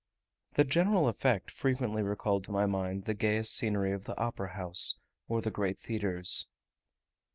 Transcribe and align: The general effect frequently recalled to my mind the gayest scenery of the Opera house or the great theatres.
The 0.53 0.63
general 0.63 1.07
effect 1.07 1.51
frequently 1.51 2.01
recalled 2.01 2.43
to 2.45 2.51
my 2.51 2.65
mind 2.65 3.05
the 3.05 3.13
gayest 3.13 3.55
scenery 3.55 3.91
of 3.91 4.05
the 4.05 4.19
Opera 4.19 4.55
house 4.55 4.95
or 5.27 5.41
the 5.43 5.51
great 5.51 5.77
theatres. 5.77 6.47